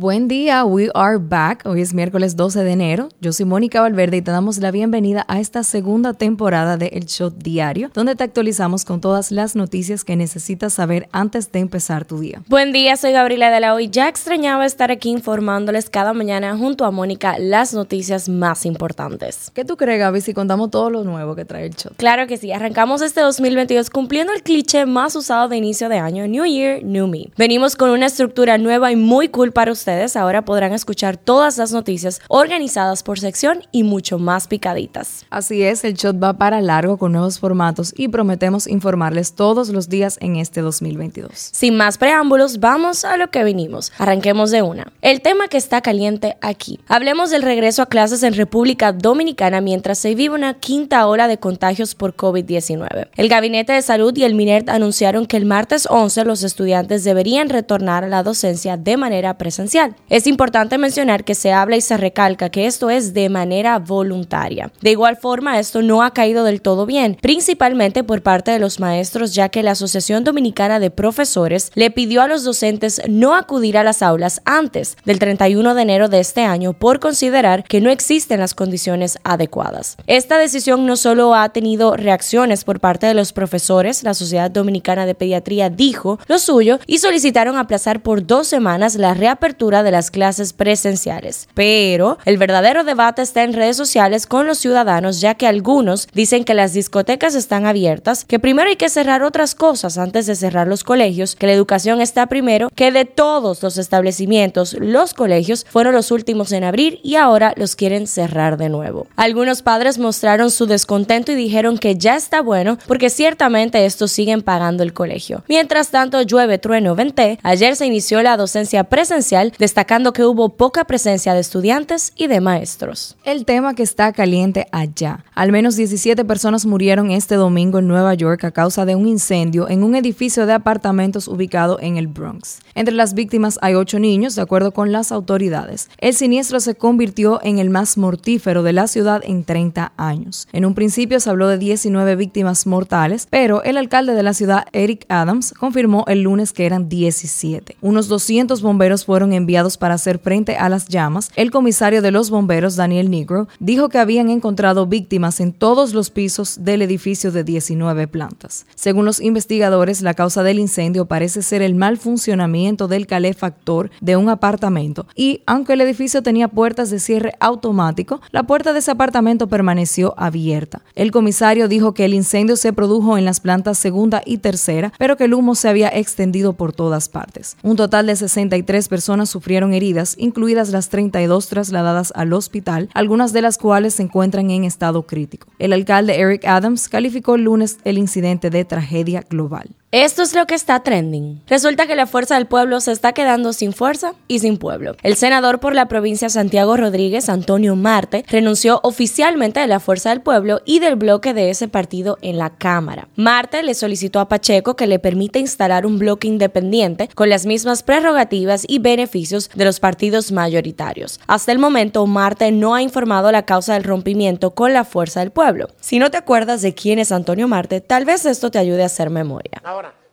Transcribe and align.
Buen 0.00 0.28
día, 0.28 0.64
we 0.64 0.88
are 0.94 1.18
back. 1.18 1.66
Hoy 1.66 1.82
es 1.82 1.92
miércoles 1.92 2.34
12 2.34 2.64
de 2.64 2.72
enero. 2.72 3.10
Yo 3.20 3.34
soy 3.34 3.44
Mónica 3.44 3.82
Valverde 3.82 4.16
y 4.16 4.22
te 4.22 4.30
damos 4.30 4.56
la 4.56 4.70
bienvenida 4.70 5.26
a 5.28 5.40
esta 5.40 5.62
segunda 5.62 6.14
temporada 6.14 6.78
de 6.78 6.86
El 6.94 7.04
Shot 7.04 7.34
Diario, 7.36 7.90
donde 7.92 8.16
te 8.16 8.24
actualizamos 8.24 8.86
con 8.86 9.02
todas 9.02 9.30
las 9.30 9.56
noticias 9.56 10.02
que 10.02 10.16
necesitas 10.16 10.72
saber 10.72 11.10
antes 11.12 11.52
de 11.52 11.58
empezar 11.58 12.06
tu 12.06 12.18
día. 12.18 12.40
Buen 12.48 12.72
día, 12.72 12.96
soy 12.96 13.12
Gabriela 13.12 13.50
de 13.50 13.60
la 13.60 13.74
Hoy. 13.74 13.90
Ya 13.90 14.08
extrañaba 14.08 14.64
estar 14.64 14.90
aquí 14.90 15.10
informándoles 15.10 15.90
cada 15.90 16.14
mañana 16.14 16.56
junto 16.56 16.86
a 16.86 16.90
Mónica 16.90 17.38
las 17.38 17.74
noticias 17.74 18.30
más 18.30 18.64
importantes. 18.64 19.50
¿Qué 19.52 19.66
tú 19.66 19.76
crees, 19.76 20.00
Gaby, 20.00 20.22
si 20.22 20.32
contamos 20.32 20.70
todo 20.70 20.88
lo 20.88 21.04
nuevo 21.04 21.34
que 21.34 21.44
trae 21.44 21.66
el 21.66 21.74
Shot? 21.74 21.96
Claro 21.98 22.26
que 22.26 22.38
sí. 22.38 22.52
Arrancamos 22.52 23.02
este 23.02 23.20
2022 23.20 23.90
cumpliendo 23.90 24.32
el 24.32 24.42
cliché 24.42 24.86
más 24.86 25.14
usado 25.14 25.50
de 25.50 25.58
inicio 25.58 25.90
de 25.90 25.98
año, 25.98 26.26
New 26.26 26.46
Year, 26.46 26.82
New 26.82 27.06
Me. 27.06 27.28
Venimos 27.36 27.76
con 27.76 27.90
una 27.90 28.06
estructura 28.06 28.56
nueva 28.56 28.92
y 28.92 28.96
muy 28.96 29.28
cool 29.28 29.52
para 29.52 29.72
ustedes. 29.72 29.89
Ahora 30.16 30.44
podrán 30.44 30.72
escuchar 30.72 31.16
todas 31.16 31.58
las 31.58 31.72
noticias 31.72 32.20
organizadas 32.28 33.02
por 33.02 33.18
sección 33.18 33.62
y 33.72 33.82
mucho 33.82 34.18
más 34.18 34.46
picaditas. 34.46 35.26
Así 35.30 35.62
es, 35.62 35.84
el 35.84 35.94
shot 35.94 36.22
va 36.22 36.34
para 36.34 36.60
largo 36.60 36.96
con 36.96 37.12
nuevos 37.12 37.38
formatos 37.38 37.92
y 37.96 38.08
prometemos 38.08 38.66
informarles 38.66 39.34
todos 39.34 39.70
los 39.70 39.88
días 39.88 40.16
en 40.20 40.36
este 40.36 40.60
2022. 40.60 41.32
Sin 41.34 41.76
más 41.76 41.98
preámbulos, 41.98 42.60
vamos 42.60 43.04
a 43.04 43.16
lo 43.16 43.30
que 43.30 43.42
vinimos. 43.42 43.92
Arranquemos 43.98 44.50
de 44.50 44.62
una. 44.62 44.92
El 45.02 45.22
tema 45.22 45.48
que 45.48 45.56
está 45.56 45.80
caliente 45.80 46.36
aquí. 46.40 46.78
Hablemos 46.86 47.30
del 47.30 47.42
regreso 47.42 47.82
a 47.82 47.86
clases 47.86 48.22
en 48.22 48.34
República 48.34 48.92
Dominicana 48.92 49.60
mientras 49.60 49.98
se 49.98 50.14
vive 50.14 50.34
una 50.34 50.54
quinta 50.54 51.06
ola 51.06 51.26
de 51.26 51.38
contagios 51.38 51.94
por 51.94 52.14
COVID-19. 52.14 53.08
El 53.16 53.28
Gabinete 53.28 53.72
de 53.72 53.82
Salud 53.82 54.16
y 54.16 54.24
el 54.24 54.34
MINERT 54.34 54.68
anunciaron 54.68 55.26
que 55.26 55.36
el 55.36 55.46
martes 55.46 55.88
11 55.90 56.24
los 56.24 56.44
estudiantes 56.44 57.02
deberían 57.02 57.48
retornar 57.48 58.04
a 58.04 58.08
la 58.08 58.22
docencia 58.22 58.76
de 58.76 58.96
manera 58.96 59.36
presencial. 59.36 59.79
Es 60.08 60.26
importante 60.26 60.76
mencionar 60.78 61.24
que 61.24 61.34
se 61.34 61.52
habla 61.52 61.76
y 61.76 61.80
se 61.80 61.96
recalca 61.96 62.50
que 62.50 62.66
esto 62.66 62.90
es 62.90 63.14
de 63.14 63.28
manera 63.28 63.78
voluntaria. 63.78 64.72
De 64.80 64.90
igual 64.90 65.16
forma, 65.16 65.58
esto 65.58 65.82
no 65.82 66.02
ha 66.02 66.12
caído 66.12 66.44
del 66.44 66.60
todo 66.60 66.86
bien, 66.86 67.16
principalmente 67.20 68.02
por 68.02 68.22
parte 68.22 68.50
de 68.50 68.58
los 68.58 68.80
maestros, 68.80 69.34
ya 69.34 69.48
que 69.48 69.62
la 69.62 69.72
Asociación 69.72 70.24
Dominicana 70.24 70.80
de 70.80 70.90
Profesores 70.90 71.70
le 71.74 71.90
pidió 71.90 72.22
a 72.22 72.26
los 72.26 72.44
docentes 72.44 73.00
no 73.08 73.34
acudir 73.34 73.78
a 73.78 73.84
las 73.84 74.02
aulas 74.02 74.42
antes 74.44 74.96
del 75.04 75.18
31 75.18 75.74
de 75.74 75.82
enero 75.82 76.08
de 76.08 76.20
este 76.20 76.42
año 76.42 76.72
por 76.72 76.98
considerar 76.98 77.64
que 77.64 77.80
no 77.80 77.90
existen 77.90 78.40
las 78.40 78.54
condiciones 78.54 79.18
adecuadas. 79.24 79.96
Esta 80.06 80.38
decisión 80.38 80.86
no 80.86 80.96
solo 80.96 81.34
ha 81.34 81.48
tenido 81.50 81.96
reacciones 81.96 82.64
por 82.64 82.80
parte 82.80 83.06
de 83.06 83.14
los 83.14 83.32
profesores, 83.32 84.02
la 84.02 84.14
Sociedad 84.14 84.50
Dominicana 84.50 85.06
de 85.06 85.14
Pediatría 85.14 85.70
dijo 85.70 86.18
lo 86.26 86.38
suyo 86.38 86.80
y 86.86 86.98
solicitaron 86.98 87.56
aplazar 87.56 88.02
por 88.02 88.26
dos 88.26 88.48
semanas 88.48 88.96
la 88.96 89.14
reapertura 89.14 89.59
de 89.60 89.90
las 89.90 90.10
clases 90.10 90.54
presenciales. 90.54 91.48
Pero 91.54 92.16
el 92.24 92.38
verdadero 92.38 92.82
debate 92.82 93.20
está 93.20 93.42
en 93.42 93.52
redes 93.52 93.76
sociales 93.76 94.26
con 94.26 94.46
los 94.46 94.58
ciudadanos, 94.58 95.20
ya 95.20 95.34
que 95.34 95.46
algunos 95.46 96.08
dicen 96.14 96.44
que 96.44 96.54
las 96.54 96.72
discotecas 96.72 97.34
están 97.34 97.66
abiertas, 97.66 98.24
que 98.24 98.38
primero 98.38 98.70
hay 98.70 98.76
que 98.76 98.88
cerrar 98.88 99.22
otras 99.22 99.54
cosas 99.54 99.98
antes 99.98 100.26
de 100.26 100.34
cerrar 100.34 100.66
los 100.66 100.82
colegios, 100.82 101.36
que 101.36 101.46
la 101.46 101.52
educación 101.52 102.00
está 102.00 102.26
primero, 102.26 102.70
que 102.74 102.90
de 102.90 103.04
todos 103.04 103.62
los 103.62 103.76
establecimientos, 103.76 104.74
los 104.80 105.12
colegios 105.12 105.66
fueron 105.68 105.92
los 105.94 106.10
últimos 106.10 106.52
en 106.52 106.64
abrir 106.64 106.98
y 107.02 107.16
ahora 107.16 107.52
los 107.56 107.76
quieren 107.76 108.06
cerrar 108.06 108.56
de 108.56 108.70
nuevo. 108.70 109.08
Algunos 109.16 109.60
padres 109.60 109.98
mostraron 109.98 110.50
su 110.50 110.64
descontento 110.64 111.32
y 111.32 111.34
dijeron 111.34 111.76
que 111.76 111.96
ya 111.96 112.16
está 112.16 112.40
bueno 112.40 112.78
porque 112.86 113.10
ciertamente 113.10 113.84
estos 113.84 114.10
siguen 114.10 114.40
pagando 114.40 114.82
el 114.82 114.94
colegio. 114.94 115.44
Mientras 115.48 115.90
tanto, 115.90 116.22
llueve, 116.22 116.56
trueno, 116.56 116.94
vente, 116.94 117.38
ayer 117.42 117.76
se 117.76 117.86
inició 117.86 118.22
la 118.22 118.38
docencia 118.38 118.84
presencial, 118.84 119.49
destacando 119.58 120.12
que 120.12 120.24
hubo 120.24 120.50
poca 120.50 120.84
presencia 120.84 121.34
de 121.34 121.40
estudiantes 121.40 122.12
y 122.16 122.26
de 122.26 122.40
maestros. 122.40 123.16
El 123.24 123.44
tema 123.44 123.74
que 123.74 123.82
está 123.82 124.12
caliente 124.12 124.66
allá. 124.72 125.24
Al 125.34 125.52
menos 125.52 125.76
17 125.76 126.24
personas 126.24 126.66
murieron 126.66 127.10
este 127.10 127.34
domingo 127.34 127.78
en 127.78 127.88
Nueva 127.88 128.14
York 128.14 128.44
a 128.44 128.50
causa 128.50 128.84
de 128.84 128.94
un 128.94 129.06
incendio 129.06 129.68
en 129.68 129.82
un 129.82 129.94
edificio 129.94 130.46
de 130.46 130.52
apartamentos 130.52 131.28
ubicado 131.28 131.78
en 131.80 131.96
el 131.96 132.06
Bronx. 132.06 132.60
Entre 132.74 132.94
las 132.94 133.14
víctimas 133.14 133.58
hay 133.62 133.74
ocho 133.74 133.98
niños, 133.98 134.34
de 134.34 134.42
acuerdo 134.42 134.72
con 134.72 134.92
las 134.92 135.12
autoridades. 135.12 135.88
El 135.98 136.14
siniestro 136.14 136.60
se 136.60 136.74
convirtió 136.74 137.40
en 137.42 137.58
el 137.58 137.70
más 137.70 137.98
mortífero 137.98 138.62
de 138.62 138.72
la 138.72 138.86
ciudad 138.86 139.22
en 139.24 139.44
30 139.44 139.92
años. 139.96 140.48
En 140.52 140.64
un 140.64 140.74
principio 140.74 141.20
se 141.20 141.30
habló 141.30 141.48
de 141.48 141.58
19 141.58 142.16
víctimas 142.16 142.66
mortales, 142.66 143.26
pero 143.30 143.62
el 143.62 143.76
alcalde 143.76 144.14
de 144.14 144.22
la 144.22 144.34
ciudad, 144.34 144.66
Eric 144.72 145.06
Adams, 145.08 145.52
confirmó 145.58 146.04
el 146.08 146.22
lunes 146.22 146.52
que 146.52 146.66
eran 146.66 146.88
17. 146.88 147.76
Unos 147.80 148.08
200 148.08 148.62
bomberos 148.62 149.04
fueron 149.04 149.32
enviados 149.32 149.39
para 149.78 149.94
hacer 149.94 150.18
frente 150.18 150.56
a 150.56 150.68
las 150.68 150.86
llamas. 150.86 151.30
El 151.34 151.50
comisario 151.50 152.02
de 152.02 152.10
los 152.10 152.30
bomberos, 152.30 152.76
Daniel 152.76 153.10
Negro, 153.10 153.48
dijo 153.58 153.88
que 153.88 153.98
habían 153.98 154.30
encontrado 154.30 154.86
víctimas 154.86 155.40
en 155.40 155.52
todos 155.52 155.92
los 155.92 156.10
pisos 156.10 156.58
del 156.62 156.82
edificio 156.82 157.32
de 157.32 157.42
19 157.42 158.06
plantas. 158.08 158.66
Según 158.74 159.04
los 159.04 159.20
investigadores, 159.20 160.02
la 160.02 160.14
causa 160.14 160.42
del 160.42 160.58
incendio 160.58 161.06
parece 161.06 161.42
ser 161.42 161.62
el 161.62 161.74
mal 161.74 161.98
funcionamiento 161.98 162.86
del 162.86 163.06
calefactor 163.06 163.90
de 164.00 164.16
un 164.16 164.28
apartamento 164.28 165.06
y, 165.16 165.42
aunque 165.46 165.72
el 165.72 165.80
edificio 165.80 166.22
tenía 166.22 166.48
puertas 166.48 166.90
de 166.90 167.00
cierre 167.00 167.34
automático, 167.40 168.20
la 168.30 168.44
puerta 168.44 168.72
de 168.72 168.78
ese 168.78 168.90
apartamento 168.90 169.48
permaneció 169.48 170.14
abierta. 170.16 170.82
El 170.94 171.10
comisario 171.10 171.68
dijo 171.68 171.92
que 171.92 172.04
el 172.04 172.14
incendio 172.14 172.56
se 172.56 172.72
produjo 172.72 173.18
en 173.18 173.24
las 173.24 173.40
plantas 173.40 173.78
segunda 173.78 174.22
y 174.24 174.38
tercera, 174.38 174.92
pero 174.98 175.16
que 175.16 175.24
el 175.24 175.34
humo 175.34 175.54
se 175.54 175.68
había 175.68 175.88
extendido 175.88 176.52
por 176.52 176.72
todas 176.72 177.08
partes. 177.08 177.56
Un 177.62 177.76
total 177.76 178.06
de 178.06 178.16
63 178.16 178.88
personas 178.88 179.29
sufrieron 179.30 179.72
heridas, 179.72 180.14
incluidas 180.18 180.70
las 180.70 180.88
32 180.88 181.48
trasladadas 181.48 182.12
al 182.14 182.32
hospital, 182.32 182.90
algunas 182.94 183.32
de 183.32 183.42
las 183.42 183.58
cuales 183.58 183.94
se 183.94 184.02
encuentran 184.02 184.50
en 184.50 184.64
estado 184.64 185.06
crítico. 185.06 185.48
El 185.58 185.72
alcalde 185.72 186.20
Eric 186.20 186.44
Adams 186.44 186.88
calificó 186.88 187.36
el 187.36 187.44
lunes 187.44 187.78
el 187.84 187.98
incidente 187.98 188.50
de 188.50 188.64
tragedia 188.64 189.24
global. 189.28 189.70
Esto 189.92 190.22
es 190.22 190.36
lo 190.36 190.46
que 190.46 190.54
está 190.54 190.84
trending. 190.84 191.42
Resulta 191.48 191.88
que 191.88 191.96
la 191.96 192.06
fuerza 192.06 192.36
del 192.36 192.46
pueblo 192.46 192.80
se 192.80 192.92
está 192.92 193.12
quedando 193.12 193.52
sin 193.52 193.72
fuerza 193.72 194.14
y 194.28 194.38
sin 194.38 194.56
pueblo. 194.56 194.94
El 195.02 195.16
senador 195.16 195.58
por 195.58 195.74
la 195.74 195.88
provincia 195.88 196.28
Santiago 196.28 196.76
Rodríguez, 196.76 197.28
Antonio 197.28 197.74
Marte, 197.74 198.24
renunció 198.28 198.78
oficialmente 198.84 199.58
de 199.58 199.66
la 199.66 199.80
fuerza 199.80 200.10
del 200.10 200.20
pueblo 200.20 200.60
y 200.64 200.78
del 200.78 200.94
bloque 200.94 201.34
de 201.34 201.50
ese 201.50 201.66
partido 201.66 202.18
en 202.22 202.38
la 202.38 202.50
Cámara. 202.50 203.08
Marte 203.16 203.64
le 203.64 203.74
solicitó 203.74 204.20
a 204.20 204.28
Pacheco 204.28 204.76
que 204.76 204.86
le 204.86 205.00
permita 205.00 205.40
instalar 205.40 205.84
un 205.84 205.98
bloque 205.98 206.28
independiente 206.28 207.08
con 207.16 207.28
las 207.28 207.44
mismas 207.44 207.82
prerrogativas 207.82 208.66
y 208.68 208.78
beneficios 208.78 209.50
de 209.56 209.64
los 209.64 209.80
partidos 209.80 210.30
mayoritarios. 210.30 211.18
Hasta 211.26 211.50
el 211.50 211.58
momento, 211.58 212.06
Marte 212.06 212.52
no 212.52 212.76
ha 212.76 212.82
informado 212.82 213.32
la 213.32 213.44
causa 213.44 213.74
del 213.74 213.82
rompimiento 213.82 214.52
con 214.52 214.72
la 214.72 214.84
fuerza 214.84 215.18
del 215.18 215.32
pueblo. 215.32 215.66
Si 215.80 215.98
no 215.98 216.12
te 216.12 216.16
acuerdas 216.16 216.62
de 216.62 216.74
quién 216.74 217.00
es 217.00 217.10
Antonio 217.10 217.48
Marte, 217.48 217.80
tal 217.80 218.04
vez 218.04 218.24
esto 218.24 218.52
te 218.52 218.60
ayude 218.60 218.84
a 218.84 218.86
hacer 218.86 219.10
memoria. 219.10 219.60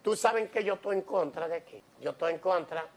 Tú 0.07 0.15
saben 0.15 0.47
que 0.47 0.63
yo 0.63 0.75
estoy 0.75 0.95
en 0.95 1.01
contra 1.01 1.49
de 1.49 1.65
qué. 1.65 1.83
Yo 1.99 2.11
estoy 2.11 2.35
en 2.35 2.39
contra 2.39 2.87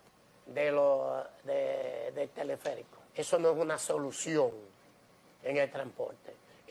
de 0.46 0.70
lo 0.70 1.26
de, 1.42 2.12
de 2.14 2.28
teleférico. 2.28 2.98
Eso 3.12 3.36
no 3.36 3.50
es 3.50 3.58
una 3.58 3.76
solución 3.78 4.52
en 5.42 5.56
el 5.56 5.68
transporte. 5.72 6.19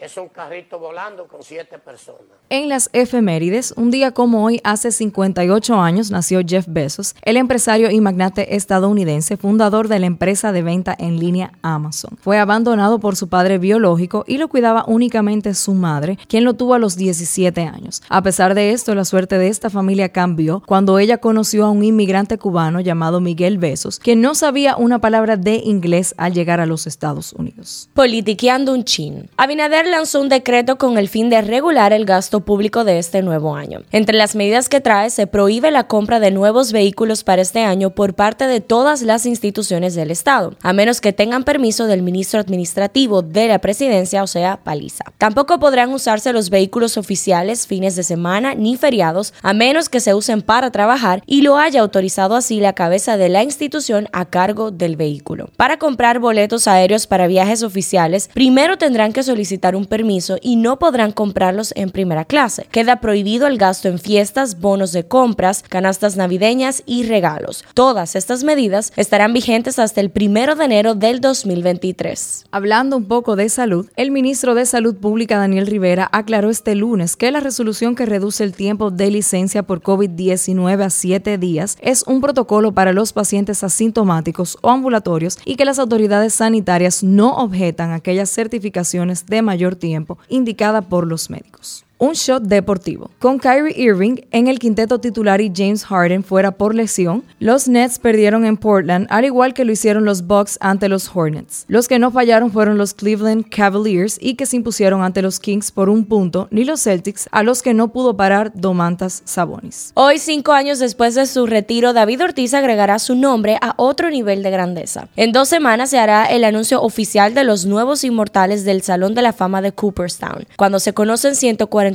Es 0.01 0.15
un 0.15 0.29
carrito 0.29 0.79
volando 0.79 1.27
con 1.27 1.43
siete 1.43 1.77
personas. 1.77 2.21
En 2.49 2.69
las 2.69 2.89
efemérides, 2.93 3.73
un 3.75 3.91
día 3.91 4.11
como 4.11 4.45
hoy, 4.45 4.61
hace 4.63 4.93
58 4.93 5.75
años, 5.75 6.09
nació 6.09 6.39
Jeff 6.47 6.67
Bezos, 6.69 7.15
el 7.21 7.35
empresario 7.35 7.91
y 7.91 7.99
magnate 7.99 8.55
estadounidense, 8.55 9.35
fundador 9.35 9.89
de 9.89 9.99
la 9.99 10.05
empresa 10.05 10.53
de 10.53 10.61
venta 10.61 10.95
en 10.97 11.19
línea 11.19 11.51
Amazon. 11.63 12.17
Fue 12.21 12.39
abandonado 12.39 12.99
por 12.99 13.17
su 13.17 13.27
padre 13.27 13.57
biológico 13.57 14.23
y 14.25 14.37
lo 14.37 14.47
cuidaba 14.47 14.85
únicamente 14.87 15.53
su 15.53 15.73
madre, 15.73 16.17
quien 16.29 16.45
lo 16.45 16.53
tuvo 16.53 16.75
a 16.75 16.79
los 16.79 16.95
17 16.95 17.61
años. 17.65 18.01
A 18.07 18.23
pesar 18.23 18.55
de 18.55 18.71
esto, 18.71 18.95
la 18.95 19.03
suerte 19.03 19.37
de 19.37 19.49
esta 19.49 19.69
familia 19.69 20.13
cambió 20.13 20.63
cuando 20.65 20.97
ella 20.97 21.17
conoció 21.17 21.65
a 21.65 21.71
un 21.71 21.83
inmigrante 21.83 22.37
cubano 22.37 22.79
llamado 22.79 23.19
Miguel 23.19 23.57
Bezos, 23.57 23.99
que 23.99 24.15
no 24.15 24.33
sabía 24.33 24.77
una 24.77 24.99
palabra 24.99 25.35
de 25.35 25.55
inglés 25.55 26.15
al 26.17 26.33
llegar 26.33 26.61
a 26.61 26.65
los 26.65 26.87
Estados 26.87 27.33
Unidos. 27.33 27.89
Politiqueando 27.93 28.73
un 28.73 28.85
chin. 28.85 29.29
Abinader 29.35 29.88
lanzó 29.89 30.21
un 30.21 30.29
decreto 30.29 30.77
con 30.77 30.97
el 30.97 31.09
fin 31.09 31.29
de 31.29 31.41
regular 31.41 31.93
el 31.93 32.05
gasto 32.05 32.41
público 32.41 32.83
de 32.83 32.99
este 32.99 33.21
nuevo 33.21 33.55
año. 33.55 33.81
Entre 33.91 34.15
las 34.15 34.35
medidas 34.35 34.69
que 34.69 34.81
trae 34.81 35.09
se 35.09 35.27
prohíbe 35.27 35.71
la 35.71 35.87
compra 35.87 36.19
de 36.19 36.31
nuevos 36.31 36.71
vehículos 36.71 37.23
para 37.23 37.41
este 37.41 37.63
año 37.63 37.89
por 37.89 38.13
parte 38.13 38.47
de 38.47 38.61
todas 38.61 39.01
las 39.01 39.25
instituciones 39.25 39.95
del 39.95 40.11
Estado, 40.11 40.55
a 40.61 40.73
menos 40.73 41.01
que 41.01 41.13
tengan 41.13 41.43
permiso 41.43 41.87
del 41.87 42.01
ministro 42.01 42.39
administrativo 42.39 43.21
de 43.21 43.47
la 43.47 43.59
presidencia, 43.59 44.23
o 44.23 44.27
sea, 44.27 44.61
paliza. 44.63 45.03
Tampoco 45.17 45.59
podrán 45.59 45.91
usarse 45.91 46.33
los 46.33 46.49
vehículos 46.49 46.97
oficiales 46.97 47.67
fines 47.67 47.95
de 47.95 48.03
semana 48.03 48.55
ni 48.55 48.77
feriados, 48.77 49.33
a 49.41 49.53
menos 49.53 49.89
que 49.89 49.99
se 49.99 50.13
usen 50.13 50.41
para 50.41 50.71
trabajar 50.71 51.23
y 51.25 51.41
lo 51.41 51.57
haya 51.57 51.81
autorizado 51.81 52.35
así 52.35 52.59
la 52.59 52.73
cabeza 52.73 53.17
de 53.17 53.29
la 53.29 53.43
institución 53.43 54.07
a 54.11 54.25
cargo 54.25 54.71
del 54.71 54.95
vehículo. 54.95 55.49
Para 55.57 55.77
comprar 55.77 56.19
boletos 56.19 56.67
aéreos 56.67 57.07
para 57.07 57.27
viajes 57.27 57.63
oficiales, 57.63 58.29
primero 58.33 58.77
tendrán 58.77 59.13
que 59.13 59.23
solicitar 59.23 59.75
un 59.75 59.78
un 59.79 59.87
permiso 59.87 60.37
y 60.41 60.55
no 60.55 60.77
podrán 60.77 61.11
comprarlos 61.11 61.73
en 61.75 61.89
primera 61.89 62.25
clase. 62.25 62.67
Queda 62.71 63.01
prohibido 63.01 63.47
el 63.47 63.57
gasto 63.57 63.87
en 63.87 63.97
fiestas, 63.97 64.59
bonos 64.59 64.91
de 64.91 65.07
compras, 65.07 65.63
canastas 65.67 66.15
navideñas 66.15 66.83
y 66.85 67.03
regalos. 67.03 67.65
Todas 67.73 68.15
estas 68.15 68.43
medidas 68.43 68.93
estarán 68.95 69.33
vigentes 69.33 69.79
hasta 69.79 70.01
el 70.01 70.11
primero 70.11 70.55
de 70.55 70.65
enero 70.65 70.93
del 70.93 71.21
2023. 71.21 72.45
Hablando 72.51 72.97
un 72.97 73.05
poco 73.05 73.35
de 73.35 73.49
salud, 73.49 73.89
el 73.95 74.11
ministro 74.11 74.53
de 74.53 74.65
Salud 74.65 74.95
Pública 74.95 75.37
Daniel 75.37 75.67
Rivera 75.67 76.07
aclaró 76.11 76.49
este 76.49 76.75
lunes 76.75 77.15
que 77.15 77.31
la 77.31 77.39
resolución 77.39 77.95
que 77.95 78.05
reduce 78.05 78.43
el 78.43 78.53
tiempo 78.53 78.91
de 78.91 79.09
licencia 79.09 79.63
por 79.63 79.81
COVID-19 79.81 80.83
a 80.83 80.89
siete 80.89 81.37
días 81.37 81.77
es 81.81 82.03
un 82.05 82.21
protocolo 82.21 82.73
para 82.73 82.93
los 82.93 83.13
pacientes 83.13 83.63
asintomáticos 83.63 84.57
o 84.61 84.69
ambulatorios 84.69 85.37
y 85.45 85.55
que 85.55 85.65
las 85.65 85.79
autoridades 85.79 86.33
sanitarias 86.33 87.03
no 87.03 87.37
objetan 87.37 87.91
aquellas 87.91 88.29
certificaciones 88.29 89.25
de 89.25 89.41
mayor 89.41 89.68
tiempo 89.75 90.17
indicadas 90.29 90.85
por 90.85 91.07
los 91.07 91.29
médicos 91.29 91.85
un 91.99 92.13
shot 92.13 92.43
deportivo. 92.43 93.11
Con 93.19 93.39
Kyrie 93.39 93.75
Irving 93.77 94.15
en 94.31 94.47
el 94.47 94.57
quinteto 94.57 94.99
titular 94.99 95.41
y 95.41 95.51
James 95.53 95.83
Harden 95.83 96.23
fuera 96.23 96.51
por 96.51 96.73
lesión, 96.73 97.23
los 97.39 97.67
Nets 97.67 97.99
perdieron 97.99 98.45
en 98.45 98.55
Portland, 98.55 99.05
al 99.09 99.25
igual 99.25 99.53
que 99.53 99.65
lo 99.65 99.73
hicieron 99.73 100.05
los 100.05 100.25
Bucks 100.25 100.57
ante 100.61 100.87
los 100.87 101.13
Hornets. 101.13 101.65
Los 101.67 101.89
que 101.89 101.99
no 101.99 102.09
fallaron 102.09 102.51
fueron 102.51 102.77
los 102.77 102.93
Cleveland 102.93 103.49
Cavaliers 103.49 104.17
y 104.21 104.35
que 104.35 104.45
se 104.45 104.55
impusieron 104.55 105.03
ante 105.03 105.21
los 105.21 105.39
Kings 105.41 105.71
por 105.71 105.89
un 105.89 106.05
punto, 106.05 106.47
ni 106.51 106.63
los 106.63 106.81
Celtics, 106.81 107.27
a 107.31 107.43
los 107.43 107.61
que 107.61 107.73
no 107.73 107.89
pudo 107.89 108.15
parar 108.15 108.53
Domantas 108.55 109.21
Sabonis. 109.25 109.91
Hoy, 109.95 110.19
cinco 110.19 110.53
años 110.53 110.79
después 110.79 111.15
de 111.15 111.25
su 111.25 111.45
retiro, 111.45 111.91
David 111.91 112.23
Ortiz 112.23 112.53
agregará 112.53 112.97
su 112.99 113.15
nombre 113.15 113.57
a 113.61 113.73
otro 113.75 114.09
nivel 114.09 114.41
de 114.41 114.51
grandeza. 114.51 115.09
En 115.17 115.33
dos 115.33 115.49
semanas 115.49 115.89
se 115.89 115.99
hará 115.99 116.25
el 116.27 116.45
anuncio 116.45 116.81
oficial 116.81 117.33
de 117.33 117.43
los 117.43 117.65
nuevos 117.65 118.05
inmortales 118.05 118.63
del 118.63 118.83
Salón 118.83 119.15
de 119.15 119.21
la 119.21 119.33
Fama 119.33 119.61
de 119.61 119.73
Cooperstown, 119.73 120.47
cuando 120.55 120.79
se 120.79 120.93
conocen 120.93 121.35
140 121.35 121.88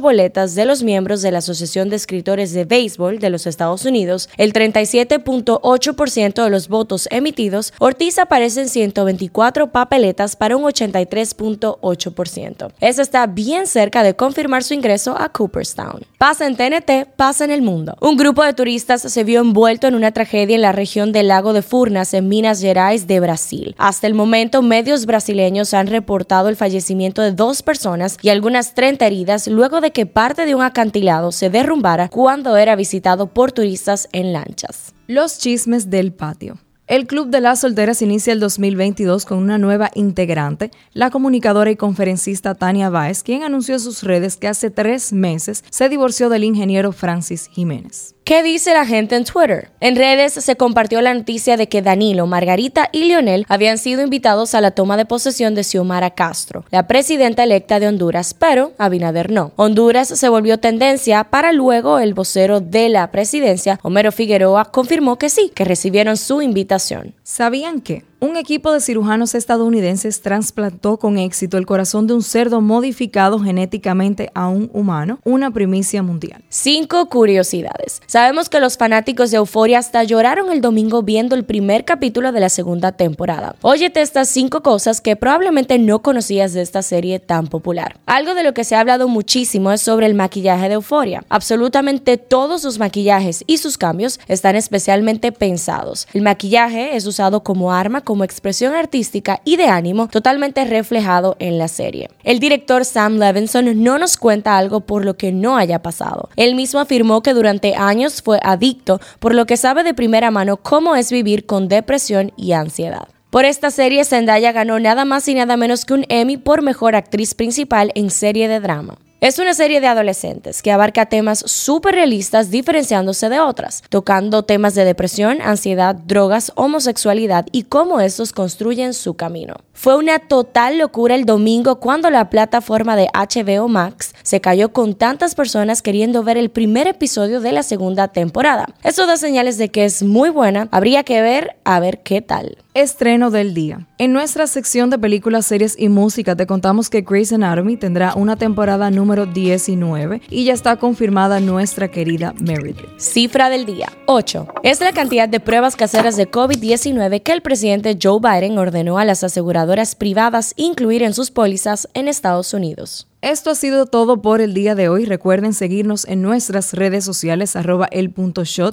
boletas 0.00 0.54
de 0.54 0.64
los 0.64 0.82
miembros 0.82 1.22
de 1.22 1.30
la 1.30 1.38
Asociación 1.38 1.90
de 1.90 1.96
Escritores 1.96 2.52
de 2.52 2.64
Béisbol 2.64 3.18
de 3.18 3.30
los 3.30 3.46
Estados 3.46 3.84
Unidos, 3.84 4.28
el 4.36 4.52
37.8% 4.52 6.44
de 6.44 6.50
los 6.50 6.68
votos 6.68 7.08
emitidos, 7.10 7.72
Ortiz 7.78 8.18
aparece 8.18 8.62
en 8.62 8.68
124 8.68 9.72
papeletas 9.72 10.36
para 10.36 10.56
un 10.56 10.64
83.8%. 10.64 12.72
Eso 12.80 13.02
está 13.02 13.26
bien 13.26 13.66
cerca 13.66 14.02
de 14.02 14.14
confirmar 14.14 14.62
su 14.62 14.74
ingreso 14.74 15.16
a 15.18 15.30
Cooperstown. 15.30 16.04
Pasa 16.18 16.46
en 16.46 16.56
TNT, 16.56 17.08
pasa 17.16 17.44
en 17.44 17.50
el 17.50 17.62
mundo. 17.62 17.96
Un 18.00 18.16
grupo 18.16 18.44
de 18.44 18.52
turistas 18.52 19.02
se 19.02 19.24
vio 19.24 19.40
envuelto 19.40 19.86
en 19.86 19.94
una 19.94 20.12
tragedia 20.12 20.54
en 20.54 20.62
la 20.62 20.72
región 20.72 21.12
del 21.12 21.28
lago 21.28 21.52
de 21.52 21.62
Furnas, 21.62 22.14
en 22.14 22.28
Minas 22.28 22.60
Gerais, 22.60 23.06
de 23.06 23.20
Brasil. 23.20 23.74
Hasta 23.78 24.06
el 24.06 24.14
momento, 24.14 24.62
medios 24.62 25.06
brasileños 25.06 25.74
han 25.74 25.86
reportado 25.86 26.48
el 26.48 26.56
fallecimiento 26.56 27.22
de 27.22 27.32
dos 27.32 27.62
personas 27.62 28.16
y 28.22 28.28
algunas 28.28 28.74
30 28.74 29.06
heridas 29.06 29.39
luego 29.46 29.80
de 29.80 29.92
que 29.92 30.06
parte 30.06 30.46
de 30.46 30.54
un 30.54 30.62
acantilado 30.62 31.32
se 31.32 31.50
derrumbara 31.50 32.08
cuando 32.08 32.56
era 32.56 32.76
visitado 32.76 33.28
por 33.28 33.52
turistas 33.52 34.08
en 34.12 34.32
lanchas. 34.32 34.94
Los 35.06 35.38
chismes 35.38 35.90
del 35.90 36.12
patio. 36.12 36.58
El 36.90 37.06
Club 37.06 37.28
de 37.28 37.40
las 37.40 37.60
Solteras 37.60 38.02
inicia 38.02 38.32
el 38.32 38.40
2022 38.40 39.24
con 39.24 39.38
una 39.38 39.58
nueva 39.58 39.92
integrante, 39.94 40.72
la 40.92 41.10
comunicadora 41.10 41.70
y 41.70 41.76
conferencista 41.76 42.56
Tania 42.56 42.90
Báez, 42.90 43.22
quien 43.22 43.44
anunció 43.44 43.74
en 43.74 43.80
sus 43.80 44.02
redes 44.02 44.36
que 44.36 44.48
hace 44.48 44.70
tres 44.70 45.12
meses 45.12 45.62
se 45.70 45.88
divorció 45.88 46.28
del 46.28 46.42
ingeniero 46.42 46.90
Francis 46.90 47.46
Jiménez. 47.46 48.16
¿Qué 48.24 48.42
dice 48.44 48.74
la 48.74 48.86
gente 48.86 49.16
en 49.16 49.24
Twitter? 49.24 49.70
En 49.80 49.96
redes 49.96 50.34
se 50.34 50.56
compartió 50.56 51.00
la 51.00 51.14
noticia 51.14 51.56
de 51.56 51.68
que 51.68 51.82
Danilo, 51.82 52.26
Margarita 52.26 52.88
y 52.92 53.04
Lionel 53.04 53.44
habían 53.48 53.76
sido 53.78 54.02
invitados 54.02 54.54
a 54.54 54.60
la 54.60 54.70
toma 54.70 54.96
de 54.96 55.04
posesión 55.04 55.56
de 55.56 55.64
Xiomara 55.64 56.10
Castro, 56.10 56.64
la 56.70 56.86
presidenta 56.86 57.42
electa 57.42 57.80
de 57.80 57.88
Honduras, 57.88 58.34
pero 58.34 58.72
Abinader 58.78 59.32
no. 59.32 59.52
Honduras 59.56 60.08
se 60.08 60.28
volvió 60.28 60.58
tendencia 60.58 61.24
para 61.24 61.52
luego 61.52 61.98
el 61.98 62.14
vocero 62.14 62.60
de 62.60 62.88
la 62.88 63.10
presidencia, 63.10 63.80
Homero 63.82 64.12
Figueroa, 64.12 64.66
confirmó 64.66 65.18
que 65.18 65.28
sí, 65.28 65.50
que 65.52 65.64
recibieron 65.64 66.16
su 66.16 66.40
invitación. 66.40 66.79
¿Sabían 67.22 67.80
que? 67.80 68.04
Un 68.22 68.36
equipo 68.36 68.70
de 68.70 68.80
cirujanos 68.80 69.34
estadounidenses 69.34 70.20
trasplantó 70.20 70.98
con 70.98 71.16
éxito 71.16 71.56
el 71.56 71.64
corazón 71.64 72.06
de 72.06 72.12
un 72.12 72.22
cerdo 72.22 72.60
modificado 72.60 73.38
genéticamente 73.38 74.30
a 74.34 74.48
un 74.48 74.68
humano, 74.74 75.20
una 75.24 75.50
primicia 75.50 76.02
mundial. 76.02 76.44
Cinco 76.50 77.06
curiosidades. 77.06 78.02
Sabemos 78.04 78.50
que 78.50 78.60
los 78.60 78.76
fanáticos 78.76 79.30
de 79.30 79.38
Euforia 79.38 79.78
hasta 79.78 80.04
lloraron 80.04 80.52
el 80.52 80.60
domingo 80.60 81.02
viendo 81.02 81.34
el 81.34 81.44
primer 81.44 81.86
capítulo 81.86 82.30
de 82.30 82.40
la 82.40 82.50
segunda 82.50 82.92
temporada. 82.92 83.56
Óyete 83.62 84.02
estas 84.02 84.28
cinco 84.28 84.62
cosas 84.62 85.00
que 85.00 85.16
probablemente 85.16 85.78
no 85.78 86.02
conocías 86.02 86.52
de 86.52 86.60
esta 86.60 86.82
serie 86.82 87.20
tan 87.20 87.46
popular. 87.46 87.98
Algo 88.04 88.34
de 88.34 88.44
lo 88.44 88.52
que 88.52 88.64
se 88.64 88.76
ha 88.76 88.80
hablado 88.80 89.08
muchísimo 89.08 89.72
es 89.72 89.80
sobre 89.80 90.04
el 90.04 90.14
maquillaje 90.14 90.68
de 90.68 90.74
Euforia. 90.74 91.24
Absolutamente 91.30 92.18
todos 92.18 92.60
sus 92.60 92.78
maquillajes 92.78 93.44
y 93.46 93.56
sus 93.56 93.78
cambios 93.78 94.20
están 94.28 94.56
especialmente 94.56 95.32
pensados. 95.32 96.06
El 96.12 96.20
maquillaje 96.20 96.96
es 96.96 97.06
usado 97.06 97.42
como 97.42 97.72
arma 97.72 98.02
como 98.10 98.24
expresión 98.24 98.74
artística 98.74 99.40
y 99.44 99.54
de 99.54 99.68
ánimo 99.68 100.08
totalmente 100.08 100.64
reflejado 100.64 101.36
en 101.38 101.58
la 101.58 101.68
serie. 101.68 102.08
El 102.24 102.40
director 102.40 102.84
Sam 102.84 103.18
Levinson 103.18 103.84
no 103.84 104.00
nos 104.00 104.16
cuenta 104.16 104.58
algo 104.58 104.80
por 104.80 105.04
lo 105.04 105.16
que 105.16 105.30
no 105.30 105.56
haya 105.56 105.80
pasado. 105.80 106.28
Él 106.34 106.56
mismo 106.56 106.80
afirmó 106.80 107.22
que 107.22 107.34
durante 107.34 107.76
años 107.76 108.20
fue 108.20 108.40
adicto, 108.42 109.00
por 109.20 109.32
lo 109.32 109.46
que 109.46 109.56
sabe 109.56 109.84
de 109.84 109.94
primera 109.94 110.32
mano 110.32 110.56
cómo 110.56 110.96
es 110.96 111.12
vivir 111.12 111.46
con 111.46 111.68
depresión 111.68 112.32
y 112.36 112.50
ansiedad. 112.50 113.06
Por 113.30 113.44
esta 113.44 113.70
serie, 113.70 114.04
Zendaya 114.04 114.50
ganó 114.50 114.80
nada 114.80 115.04
más 115.04 115.28
y 115.28 115.34
nada 115.34 115.56
menos 115.56 115.84
que 115.84 115.94
un 115.94 116.04
Emmy 116.08 116.36
por 116.36 116.62
mejor 116.62 116.96
actriz 116.96 117.34
principal 117.34 117.92
en 117.94 118.10
serie 118.10 118.48
de 118.48 118.58
drama. 118.58 118.98
Es 119.22 119.38
una 119.38 119.52
serie 119.52 119.82
de 119.82 119.86
adolescentes 119.86 120.62
que 120.62 120.72
abarca 120.72 121.04
temas 121.04 121.40
súper 121.40 121.94
realistas 121.94 122.50
diferenciándose 122.50 123.28
de 123.28 123.38
otras, 123.38 123.82
tocando 123.90 124.44
temas 124.44 124.74
de 124.74 124.86
depresión, 124.86 125.42
ansiedad, 125.42 125.94
drogas, 125.94 126.52
homosexualidad 126.54 127.44
y 127.52 127.64
cómo 127.64 128.00
estos 128.00 128.32
construyen 128.32 128.94
su 128.94 129.16
camino. 129.16 129.56
Fue 129.74 129.94
una 129.94 130.20
total 130.20 130.78
locura 130.78 131.14
el 131.14 131.26
domingo 131.26 131.80
cuando 131.80 132.08
la 132.08 132.30
plataforma 132.30 132.96
de 132.96 133.08
HBO 133.12 133.68
Max 133.68 134.14
se 134.22 134.40
cayó 134.40 134.72
con 134.72 134.94
tantas 134.94 135.34
personas 135.34 135.82
queriendo 135.82 136.24
ver 136.24 136.38
el 136.38 136.48
primer 136.48 136.86
episodio 136.86 137.42
de 137.42 137.52
la 137.52 137.62
segunda 137.62 138.08
temporada. 138.08 138.68
Eso 138.84 139.06
da 139.06 139.18
señales 139.18 139.58
de 139.58 139.68
que 139.68 139.84
es 139.84 140.02
muy 140.02 140.30
buena, 140.30 140.68
habría 140.70 141.02
que 141.02 141.20
ver 141.20 141.56
a 141.64 141.78
ver 141.78 142.02
qué 142.02 142.22
tal. 142.22 142.56
Estreno 142.72 143.32
del 143.32 143.52
día. 143.52 143.88
En 143.98 144.12
nuestra 144.12 144.46
sección 144.46 144.90
de 144.90 144.98
películas, 144.98 145.44
series 145.44 145.74
y 145.76 145.88
música 145.88 146.36
te 146.36 146.46
contamos 146.46 146.88
que 146.88 147.00
Grey's 147.00 147.32
Anatomy 147.32 147.76
tendrá 147.76 148.14
una 148.14 148.36
temporada 148.36 148.92
número 148.92 149.26
19 149.26 150.22
y 150.30 150.44
ya 150.44 150.52
está 150.52 150.76
confirmada 150.76 151.40
nuestra 151.40 151.90
querida 151.90 152.32
Meredith. 152.38 152.86
Cifra 152.96 153.50
del 153.50 153.66
día, 153.66 153.88
8. 154.06 154.46
Es 154.62 154.80
la 154.80 154.92
cantidad 154.92 155.28
de 155.28 155.40
pruebas 155.40 155.74
caseras 155.74 156.16
de 156.16 156.30
COVID-19 156.30 157.24
que 157.24 157.32
el 157.32 157.42
presidente 157.42 157.98
Joe 158.00 158.20
Biden 158.20 158.56
ordenó 158.56 158.98
a 158.98 159.04
las 159.04 159.24
aseguradoras 159.24 159.96
privadas 159.96 160.54
incluir 160.56 161.02
en 161.02 161.12
sus 161.12 161.32
pólizas 161.32 161.88
en 161.94 162.06
Estados 162.06 162.54
Unidos. 162.54 163.08
Esto 163.20 163.50
ha 163.50 163.54
sido 163.56 163.86
todo 163.86 164.22
por 164.22 164.40
el 164.40 164.54
día 164.54 164.76
de 164.76 164.88
hoy. 164.88 165.06
Recuerden 165.06 165.54
seguirnos 165.54 166.06
en 166.06 166.22
nuestras 166.22 166.72
redes 166.72 167.04
sociales 167.04 167.56
arroba 167.56 167.88
el 167.90 168.14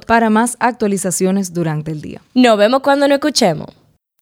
para 0.06 0.30
más 0.30 0.56
actualizaciones 0.60 1.52
durante 1.52 1.90
el 1.90 2.00
día. 2.00 2.22
Nos 2.34 2.56
vemos 2.56 2.80
cuando 2.80 3.08
nos 3.08 3.16
escuchemos. 3.16 3.66